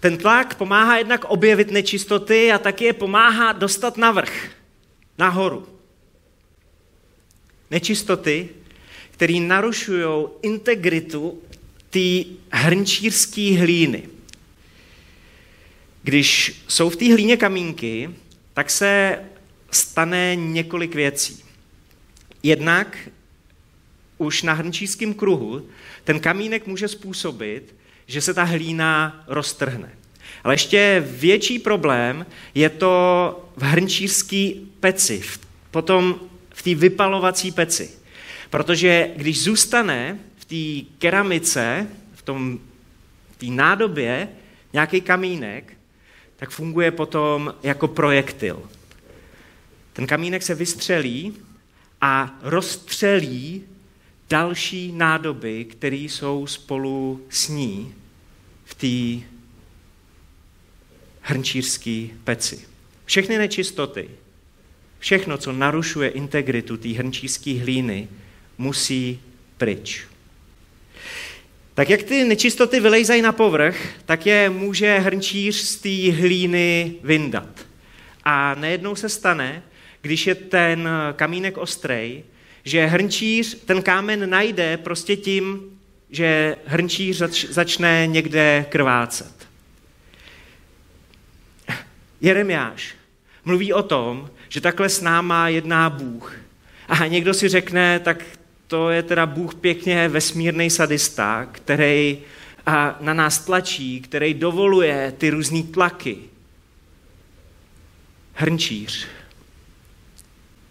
Ten 0.00 0.18
tlak 0.18 0.54
pomáhá 0.54 0.98
jednak 0.98 1.24
objevit 1.24 1.70
nečistoty 1.70 2.52
a 2.52 2.58
taky 2.58 2.84
je 2.84 2.92
pomáhá 2.92 3.52
dostat 3.52 3.96
na 3.96 4.10
vrch, 4.10 4.50
nahoru. 5.18 5.68
Nečistoty, 7.70 8.48
které 9.10 9.40
narušují 9.40 10.26
integritu 10.42 11.42
té 11.90 12.30
hrnčírské 12.50 13.58
hlíny. 13.58 14.02
Když 16.02 16.62
jsou 16.68 16.90
v 16.90 16.96
té 16.96 17.12
hlíně 17.12 17.36
kamínky, 17.36 18.10
tak 18.54 18.70
se 18.70 19.18
stane 19.70 20.36
několik 20.36 20.94
věcí. 20.94 21.44
Jednak 22.42 22.98
už 24.18 24.42
na 24.42 24.52
hrnčířském 24.52 25.14
kruhu 25.14 25.68
ten 26.04 26.20
kamínek 26.20 26.66
může 26.66 26.88
způsobit, 26.88 27.74
že 28.06 28.20
se 28.20 28.34
ta 28.34 28.44
hlína 28.44 29.24
roztrhne. 29.26 29.92
Ale 30.44 30.54
ještě 30.54 31.04
větší 31.06 31.58
problém 31.58 32.26
je 32.54 32.70
to 32.70 33.48
v 33.56 33.62
hrnčířské 33.62 34.50
peci, 34.80 35.22
potom 35.70 36.20
v 36.50 36.62
té 36.62 36.74
vypalovací 36.74 37.52
peci. 37.52 37.90
Protože 38.50 39.10
když 39.16 39.42
zůstane 39.42 40.18
v 40.46 40.48
té 40.48 40.90
keramice, 40.98 41.86
v 42.14 42.22
tom 42.22 42.58
té 43.38 43.46
nádobě 43.46 44.28
nějaký 44.72 45.00
kamínek, 45.00 45.72
tak 46.36 46.50
funguje 46.50 46.90
potom 46.90 47.54
jako 47.62 47.88
projektil. 47.88 48.62
Ten 49.92 50.06
kamínek 50.06 50.42
se 50.42 50.54
vystřelí 50.54 51.36
a 52.00 52.38
rozstřelí 52.42 53.62
další 54.30 54.92
nádoby, 54.92 55.64
které 55.64 55.96
jsou 55.96 56.46
spolu 56.46 57.26
s 57.30 57.48
ní 57.48 57.94
v 58.64 58.74
té 58.74 59.26
hrnčířské 61.20 62.08
peci. 62.24 62.60
Všechny 63.04 63.38
nečistoty, 63.38 64.10
všechno, 64.98 65.38
co 65.38 65.52
narušuje 65.52 66.08
integritu 66.08 66.76
té 66.76 66.88
hrnčířské 66.88 67.60
hlíny, 67.60 68.08
musí 68.58 69.20
pryč. 69.56 70.06
Tak 71.76 71.90
jak 71.90 72.02
ty 72.02 72.24
nečistoty 72.24 72.80
vylejzají 72.80 73.22
na 73.22 73.32
povrch, 73.32 73.76
tak 74.04 74.26
je 74.26 74.50
může 74.50 74.98
hrnčíř 74.98 75.56
z 75.56 75.76
té 75.76 76.12
hlíny 76.12 76.94
vyndat. 77.02 77.66
A 78.24 78.54
nejednou 78.54 78.94
se 78.94 79.08
stane, 79.08 79.62
když 80.02 80.26
je 80.26 80.34
ten 80.34 80.88
kamínek 81.16 81.58
ostrej, 81.58 82.24
že 82.64 82.86
hrnčíř 82.86 83.54
ten 83.64 83.82
kámen 83.82 84.30
najde 84.30 84.76
prostě 84.76 85.16
tím, 85.16 85.78
že 86.10 86.56
hrnčíř 86.66 87.16
zač, 87.16 87.44
začne 87.44 88.06
někde 88.06 88.66
krvácet. 88.68 89.48
Jeremiáš 92.20 92.94
mluví 93.44 93.72
o 93.72 93.82
tom, 93.82 94.30
že 94.48 94.60
takhle 94.60 94.88
s 94.88 95.00
náma 95.00 95.48
jedná 95.48 95.90
Bůh. 95.90 96.36
A 96.88 97.06
někdo 97.06 97.34
si 97.34 97.48
řekne, 97.48 98.00
tak 98.00 98.24
to 98.66 98.90
je 98.90 99.02
teda 99.02 99.26
Bůh 99.26 99.54
pěkně 99.54 100.08
vesmírný 100.08 100.70
sadista, 100.70 101.46
který 101.52 102.18
a 102.66 102.96
na 103.00 103.14
nás 103.14 103.38
tlačí, 103.38 104.00
který 104.00 104.34
dovoluje 104.34 105.14
ty 105.18 105.30
různé 105.30 105.62
tlaky. 105.62 106.18
Hrnčíř, 108.32 109.06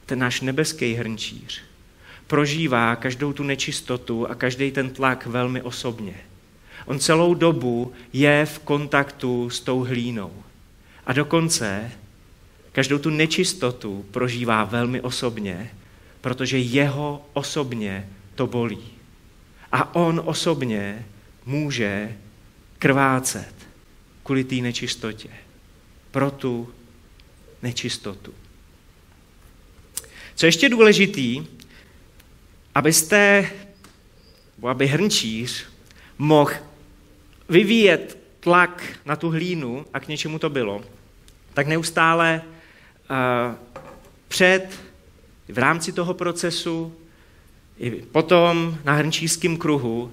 ten 0.05 0.19
náš 0.19 0.41
nebeský 0.41 0.93
hrnčíř, 0.93 1.61
prožívá 2.27 2.95
každou 2.95 3.33
tu 3.33 3.43
nečistotu 3.43 4.29
a 4.29 4.35
každý 4.35 4.71
ten 4.71 4.89
tlak 4.89 5.25
velmi 5.25 5.61
osobně. 5.61 6.15
On 6.85 6.99
celou 6.99 7.33
dobu 7.33 7.93
je 8.13 8.45
v 8.45 8.59
kontaktu 8.59 9.49
s 9.49 9.59
tou 9.59 9.79
hlínou. 9.79 10.31
A 11.05 11.13
dokonce 11.13 11.91
každou 12.71 12.97
tu 12.97 13.09
nečistotu 13.09 14.05
prožívá 14.11 14.63
velmi 14.63 15.01
osobně, 15.01 15.71
protože 16.25 16.57
jeho 16.57 17.25
osobně 17.33 18.09
to 18.35 18.47
bolí. 18.47 18.89
A 19.71 19.95
on 19.95 20.21
osobně 20.25 21.05
může 21.45 22.17
krvácet 22.79 23.53
kvůli 24.23 24.43
té 24.43 24.55
nečistotě. 24.55 25.29
Pro 26.11 26.31
tu 26.31 26.73
nečistotu. 27.61 28.33
Co 30.35 30.45
ještě 30.45 30.69
důležitý, 30.69 31.45
abyste, 32.75 33.51
aby 34.69 34.87
hrnčíř 34.87 35.65
mohl 36.17 36.53
vyvíjet 37.49 38.17
tlak 38.39 38.83
na 39.05 39.15
tu 39.15 39.29
hlínu 39.29 39.85
a 39.93 39.99
k 39.99 40.07
něčemu 40.07 40.39
to 40.39 40.49
bylo, 40.49 40.83
tak 41.53 41.67
neustále 41.67 42.41
uh, 42.41 43.55
před, 44.27 44.84
v 45.47 45.57
rámci 45.57 45.91
toho 45.91 46.13
procesu, 46.13 46.95
i 47.77 47.91
potom 47.91 48.77
na 48.83 48.93
hrnčířském 48.93 49.57
kruhu 49.57 50.11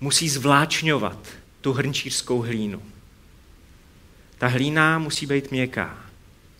musí 0.00 0.28
zvláčňovat 0.28 1.28
tu 1.60 1.72
hrnčířskou 1.72 2.40
hlínu. 2.40 2.82
Ta 4.38 4.46
hlína 4.46 4.98
musí 4.98 5.26
být 5.26 5.50
měkká, 5.50 5.98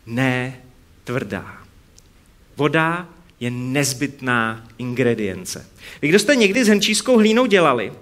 ne 0.06 0.60
tvrdá. 1.04 1.58
Voda 2.56 3.08
je 3.40 3.50
nezbytná 3.50 4.64
ingredience. 4.78 5.66
Vy, 6.02 6.08
kdo 6.08 6.18
jste 6.18 6.36
někdy 6.36 6.64
s 6.64 6.68
hrnčířskou 6.68 7.18
hlínou 7.18 7.46
dělali, 7.46 7.92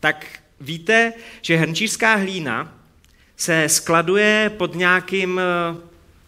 tak 0.00 0.26
víte, 0.60 1.12
že 1.42 1.56
hrnčířská 1.56 2.14
hlína 2.14 2.74
se 3.36 3.68
skladuje 3.68 4.50
pod 4.56 4.74
nějakým 4.74 5.40
eh, 5.40 5.76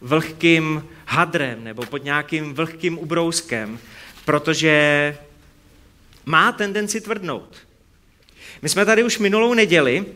vlhkým 0.00 0.84
hadrem 1.10 1.64
nebo 1.64 1.82
pod 1.82 2.04
nějakým 2.04 2.54
vlhkým 2.54 2.98
ubrouskem, 2.98 3.78
protože 4.24 5.16
má 6.26 6.52
tendenci 6.52 7.00
tvrdnout. 7.00 7.56
My 8.62 8.68
jsme 8.68 8.84
tady 8.84 9.02
už 9.04 9.18
minulou 9.18 9.54
neděli 9.54 10.06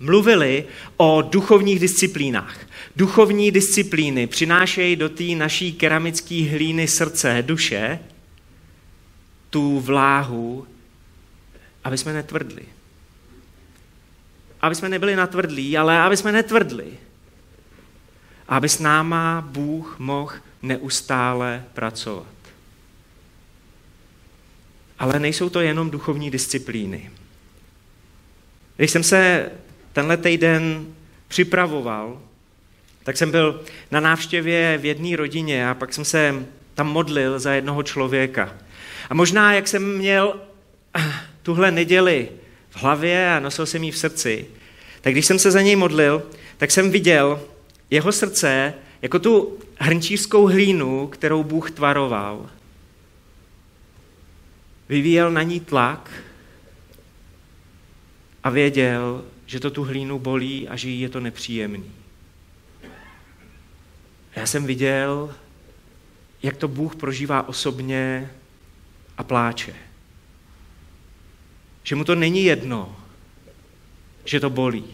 mluvili 0.00 0.64
o 0.96 1.22
duchovních 1.22 1.78
disciplínách. 1.78 2.58
Duchovní 2.96 3.50
disciplíny 3.50 4.26
přinášejí 4.26 4.96
do 4.96 5.08
té 5.08 5.24
naší 5.24 5.72
keramické 5.72 6.50
hlíny 6.50 6.88
srdce, 6.88 7.42
duše, 7.46 7.98
tu 9.50 9.80
vláhu, 9.80 10.66
aby 11.84 11.98
jsme 11.98 12.12
netvrdli. 12.12 12.62
Aby 14.60 14.74
jsme 14.74 14.88
nebyli 14.88 15.16
natvrdlí, 15.16 15.78
ale 15.78 15.98
aby 15.98 16.16
jsme 16.16 16.32
netvrdli. 16.32 16.86
Aby 18.50 18.68
s 18.68 18.78
náma 18.78 19.40
Bůh 19.46 19.96
mohl 19.98 20.32
neustále 20.62 21.64
pracovat. 21.74 22.26
Ale 24.98 25.18
nejsou 25.18 25.48
to 25.48 25.60
jenom 25.60 25.90
duchovní 25.90 26.30
disciplíny. 26.30 27.10
Když 28.76 28.90
jsem 28.90 29.02
se 29.02 29.50
tenhle 29.92 30.16
týden 30.16 30.86
připravoval, 31.28 32.20
tak 33.02 33.16
jsem 33.16 33.30
byl 33.30 33.64
na 33.90 34.00
návštěvě 34.00 34.78
v 34.78 34.84
jedné 34.84 35.16
rodině 35.16 35.68
a 35.68 35.74
pak 35.74 35.94
jsem 35.94 36.04
se 36.04 36.46
tam 36.74 36.86
modlil 36.86 37.38
za 37.38 37.52
jednoho 37.52 37.82
člověka. 37.82 38.54
A 39.10 39.14
možná, 39.14 39.52
jak 39.52 39.68
jsem 39.68 39.98
měl 39.98 40.40
tuhle 41.42 41.70
neděli 41.70 42.28
v 42.70 42.76
hlavě 42.76 43.32
a 43.32 43.40
nosil 43.40 43.66
jsem 43.66 43.84
ji 43.84 43.90
v 43.90 43.98
srdci, 43.98 44.46
tak 45.00 45.12
když 45.12 45.26
jsem 45.26 45.38
se 45.38 45.50
za 45.50 45.62
něj 45.62 45.76
modlil, 45.76 46.22
tak 46.56 46.70
jsem 46.70 46.90
viděl 46.90 47.40
jeho 47.90 48.12
srdce 48.12 48.74
jako 49.02 49.18
tu 49.18 49.58
hrnčířskou 49.78 50.46
hlínu, 50.46 51.06
kterou 51.06 51.44
Bůh 51.44 51.70
tvaroval. 51.70 52.50
Vyvíjel 54.88 55.30
na 55.30 55.42
ní 55.42 55.60
tlak 55.60 56.10
a 58.42 58.50
věděl, 58.50 59.24
že 59.46 59.60
to 59.60 59.70
tu 59.70 59.84
hlínu 59.84 60.18
bolí 60.18 60.68
a 60.68 60.76
že 60.76 60.88
jí 60.88 61.00
je 61.00 61.08
to 61.08 61.20
nepříjemný. 61.20 61.92
Já 64.36 64.46
jsem 64.46 64.66
viděl, 64.66 65.34
jak 66.42 66.56
to 66.56 66.68
Bůh 66.68 66.96
prožívá 66.96 67.48
osobně 67.48 68.30
a 69.18 69.22
pláče. 69.24 69.74
Že 71.82 71.94
mu 71.96 72.04
to 72.04 72.14
není 72.14 72.44
jedno, 72.44 72.96
že 74.24 74.40
to 74.40 74.50
bolí. 74.50 74.84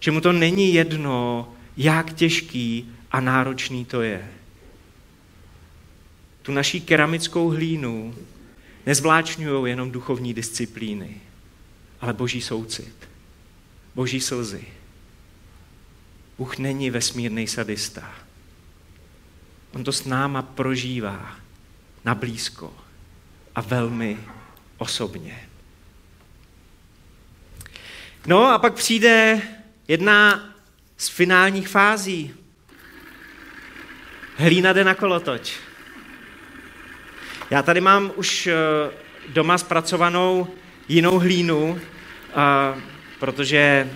Že 0.00 0.10
mu 0.10 0.20
to 0.20 0.32
není 0.32 0.74
jedno, 0.74 1.48
jak 1.76 2.12
těžký 2.12 2.92
a 3.10 3.20
náročný 3.20 3.84
to 3.84 4.02
je. 4.02 4.32
Tu 6.42 6.52
naší 6.52 6.80
keramickou 6.80 7.48
hlínu 7.48 8.14
nezvláčňují 8.86 9.70
jenom 9.70 9.90
duchovní 9.90 10.34
disciplíny, 10.34 11.20
ale 12.00 12.12
boží 12.12 12.40
soucit, 12.40 13.08
boží 13.94 14.20
slzy. 14.20 14.64
Bůh 16.38 16.58
není 16.58 16.90
vesmírný 16.90 17.46
sadista. 17.46 18.12
On 19.74 19.84
to 19.84 19.92
s 19.92 20.04
náma 20.04 20.42
prožívá 20.42 21.36
na 22.04 22.14
blízko 22.14 22.74
a 23.54 23.60
velmi 23.60 24.18
osobně. 24.78 25.48
No 28.26 28.44
a 28.44 28.58
pak 28.58 28.74
přijde 28.74 29.42
jedna 29.88 30.48
z 30.96 31.08
finálních 31.08 31.68
fází. 31.68 32.34
Hlína 34.36 34.72
jde 34.72 34.84
na 34.84 34.94
kolotoč. 34.94 35.56
Já 37.50 37.62
tady 37.62 37.80
mám 37.80 38.12
už 38.16 38.46
eh, 38.46 38.54
doma 39.28 39.58
zpracovanou 39.58 40.48
jinou 40.88 41.18
hlínu, 41.18 41.80
protože 43.18 43.90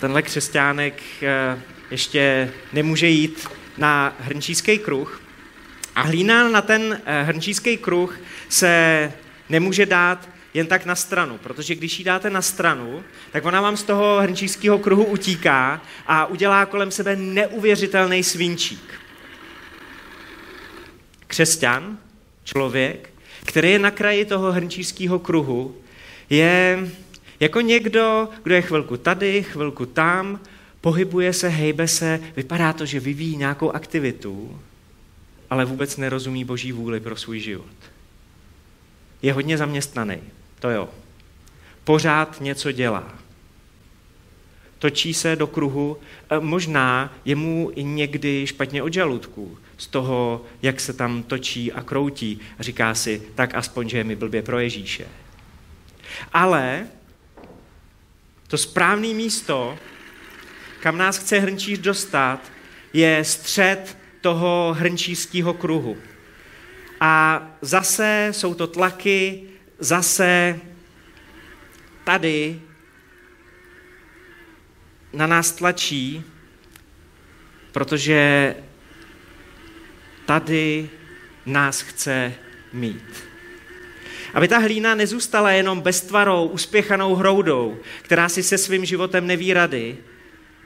tenhle 0.00 0.22
křesťánek 0.22 1.02
eh, 1.22 1.60
ještě 1.90 2.52
nemůže 2.72 3.06
jít 3.08 3.48
na 3.78 4.16
hrnčířský 4.20 4.78
kruh. 4.78 5.22
A 5.94 6.02
hlína 6.02 6.48
na 6.48 6.62
ten 6.62 7.00
eh, 7.04 7.22
hrnčířský 7.22 7.76
kruh 7.76 8.20
se 8.48 9.12
nemůže 9.48 9.86
dát 9.86 10.28
jen 10.54 10.66
tak 10.66 10.86
na 10.86 10.94
stranu, 10.94 11.38
protože 11.38 11.74
když 11.74 11.98
ji 11.98 12.04
dáte 12.04 12.30
na 12.30 12.42
stranu, 12.42 13.04
tak 13.32 13.44
ona 13.44 13.60
vám 13.60 13.76
z 13.76 13.82
toho 13.82 14.20
hrnčířského 14.20 14.78
kruhu 14.78 15.04
utíká 15.04 15.82
a 16.06 16.26
udělá 16.26 16.66
kolem 16.66 16.90
sebe 16.90 17.16
neuvěřitelný 17.16 18.22
svinčík. 18.22 18.94
Křesťan, 21.26 21.98
člověk, 22.44 23.10
který 23.44 23.70
je 23.70 23.78
na 23.78 23.90
kraji 23.90 24.24
toho 24.24 24.52
hrnčířského 24.52 25.18
kruhu, 25.18 25.76
je 26.30 26.88
jako 27.40 27.60
někdo, 27.60 28.28
kdo 28.42 28.54
je 28.54 28.62
chvilku 28.62 28.96
tady, 28.96 29.42
chvilku 29.42 29.86
tam, 29.86 30.40
pohybuje 30.80 31.32
se, 31.32 31.48
hejbe 31.48 31.88
se, 31.88 32.20
vypadá 32.36 32.72
to, 32.72 32.86
že 32.86 33.00
vyvíjí 33.00 33.36
nějakou 33.36 33.70
aktivitu, 33.70 34.60
ale 35.50 35.64
vůbec 35.64 35.96
nerozumí 35.96 36.44
boží 36.44 36.72
vůli 36.72 37.00
pro 37.00 37.16
svůj 37.16 37.40
život. 37.40 37.76
Je 39.22 39.32
hodně 39.32 39.58
zaměstnaný, 39.58 40.18
to 40.60 40.70
jo. 40.70 40.88
Pořád 41.84 42.40
něco 42.40 42.72
dělá. 42.72 43.12
Točí 44.78 45.14
se 45.14 45.36
do 45.36 45.46
kruhu, 45.46 45.98
e, 46.30 46.40
možná 46.40 47.14
je 47.24 47.36
mu 47.36 47.70
i 47.74 47.84
někdy 47.84 48.46
špatně 48.46 48.82
od 48.82 48.92
žaludku, 48.92 49.58
z 49.78 49.86
toho, 49.86 50.44
jak 50.62 50.80
se 50.80 50.92
tam 50.92 51.22
točí 51.22 51.72
a 51.72 51.82
kroutí. 51.82 52.40
A 52.58 52.62
říká 52.62 52.94
si, 52.94 53.22
tak 53.34 53.54
aspoň, 53.54 53.88
že 53.88 53.98
je 53.98 54.04
mi 54.04 54.16
blbě 54.16 54.42
pro 54.42 54.58
Ježíše. 54.58 55.06
Ale 56.32 56.86
to 58.46 58.58
správné 58.58 59.08
místo, 59.08 59.78
kam 60.80 60.98
nás 60.98 61.18
chce 61.18 61.38
hrnčíř 61.38 61.78
dostat, 61.78 62.40
je 62.92 63.24
střed 63.24 63.96
toho 64.20 64.76
hrnčířského 64.78 65.54
kruhu. 65.54 65.96
A 67.00 67.42
zase 67.60 68.28
jsou 68.30 68.54
to 68.54 68.66
tlaky, 68.66 69.49
zase 69.80 70.60
tady 72.04 72.60
na 75.12 75.26
nás 75.26 75.52
tlačí, 75.52 76.24
protože 77.72 78.54
tady 80.26 80.90
nás 81.46 81.80
chce 81.80 82.34
mít. 82.72 83.24
Aby 84.34 84.48
ta 84.48 84.58
hlína 84.58 84.94
nezůstala 84.94 85.50
jenom 85.50 85.80
beztvarou, 85.80 86.46
uspěchanou 86.46 87.14
hroudou, 87.14 87.78
která 88.02 88.28
si 88.28 88.42
se 88.42 88.58
svým 88.58 88.84
životem 88.84 89.26
neví 89.26 89.52
rady, 89.52 89.98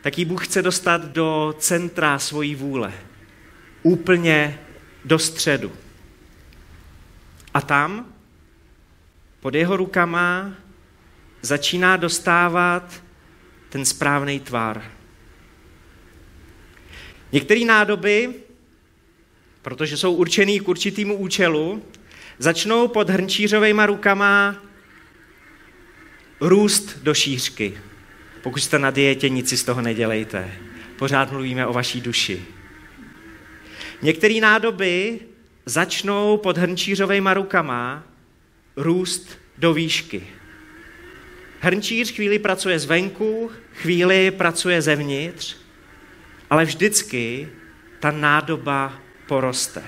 tak 0.03 0.19
ji 0.19 0.25
Bůh 0.25 0.47
chce 0.47 0.63
dostat 0.63 1.05
do 1.05 1.55
centra 1.59 2.19
svojí 2.19 2.55
vůle. 2.55 2.93
Úplně 3.83 4.59
do 5.05 5.19
středu. 5.19 5.73
A 7.55 7.61
tam, 7.61 8.14
pod 9.45 9.55
jeho 9.55 9.77
rukama, 9.77 10.53
začíná 11.43 11.97
dostávat 11.97 13.03
ten 13.69 13.85
správný 13.85 14.41
tvar. 14.41 14.91
Některé 17.33 17.65
nádoby, 17.65 18.35
protože 19.63 19.97
jsou 19.97 20.15
určený 20.15 20.61
k 20.61 20.69
určitému 20.69 21.17
účelu, 21.17 21.83
začnou 22.39 22.89
pod 22.89 23.11
hrnčířovými 23.11 23.83
rukama 23.87 24.57
růst 26.41 26.99
do 27.03 27.15
šířky. 27.15 27.79
Pokud 28.43 28.59
jste 28.61 28.79
na 28.79 28.91
dietě, 28.91 29.29
nic 29.29 29.49
si 29.49 29.57
z 29.57 29.65
toho 29.65 29.83
nedělejte. 29.83 30.53
Pořád 30.97 31.33
mluvíme 31.33 31.67
o 31.67 31.73
vaší 31.73 32.01
duši. 32.01 32.45
Některé 34.03 34.41
nádoby 34.41 35.21
začnou 35.67 36.37
pod 36.37 36.59
hrnčířovými 36.59 37.31
rukama 37.35 38.14
růst 38.77 39.39
do 39.59 39.75
výšky. 39.75 40.27
Hrnčíř 41.61 42.13
chvíli 42.13 42.39
pracuje 42.39 42.79
zvenku, 42.79 43.51
chvíli 43.75 44.31
pracuje 44.31 44.83
zevnitř, 44.83 45.57
ale 46.51 46.65
vždycky 46.65 47.49
ta 48.01 48.11
nádoba 48.11 49.01
poroste. 49.27 49.85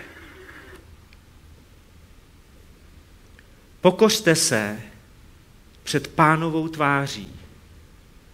Pokořte 3.80 4.34
se 4.34 4.82
před 5.82 6.08
pánovou 6.08 6.68
tváří 6.68 7.28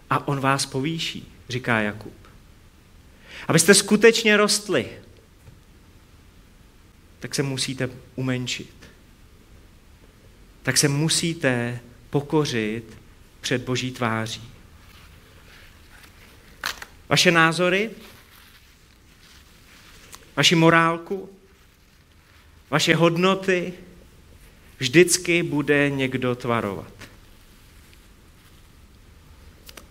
a 0.09 0.27
on 0.27 0.39
vás 0.39 0.65
povýší, 0.65 1.33
říká 1.49 1.79
Jakub. 1.79 2.13
Abyste 3.47 3.73
skutečně 3.73 4.37
rostli, 4.37 4.89
tak 7.19 7.35
se 7.35 7.43
musíte 7.43 7.89
umenšit. 8.15 8.82
Tak 10.63 10.77
se 10.77 10.87
musíte 10.87 11.79
pokořit 12.09 12.97
před 13.41 13.61
boží 13.61 13.91
tváří. 13.91 14.43
Vaše 17.09 17.31
názory, 17.31 17.89
vaši 20.35 20.55
morálku, 20.55 21.29
vaše 22.69 22.95
hodnoty, 22.95 23.73
vždycky 24.79 25.43
bude 25.43 25.89
někdo 25.89 26.35
tvarovat. 26.35 26.93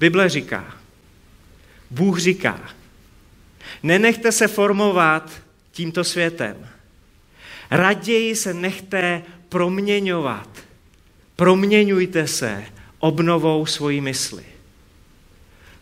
Bible 0.00 0.28
říká, 0.28 0.76
Bůh 1.90 2.18
říká, 2.18 2.74
nenechte 3.82 4.32
se 4.32 4.48
formovat 4.48 5.42
tímto 5.72 6.04
světem. 6.04 6.68
Raději 7.70 8.36
se 8.36 8.54
nechte 8.54 9.22
proměňovat. 9.52 10.48
Proměňujte 11.36 12.26
se 12.26 12.64
obnovou 12.98 13.66
svojí 13.66 14.00
mysli. 14.00 14.44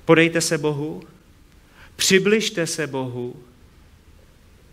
Podejte 0.05 0.41
se 0.41 0.59
Bohu, 0.59 1.03
přibližte 1.97 2.67
se 2.67 2.87
Bohu, 2.87 3.43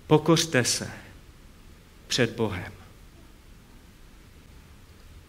pokořte 0.07 0.63
se 0.63 0.91
před 2.07 2.35
Bohem. 2.35 2.76